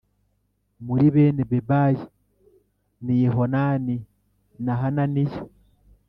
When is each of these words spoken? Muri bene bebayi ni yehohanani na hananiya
Muri 0.85 1.05
bene 1.13 1.41
bebayi 1.51 2.01
ni 3.05 3.13
yehohanani 3.23 3.95
na 4.63 4.73
hananiya 4.81 5.41